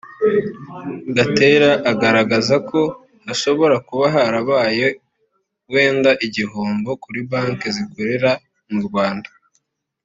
[1.15, 2.81] Gatera agaragaza ko
[3.25, 4.85] hashobora kuba harabaye
[5.73, 8.31] wenda igihombo kuri Banki zikorera
[8.71, 9.29] mu Rwanda